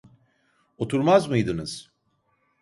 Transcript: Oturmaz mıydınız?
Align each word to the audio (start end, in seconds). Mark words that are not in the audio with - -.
Oturmaz 0.77 1.27
mıydınız? 1.27 1.91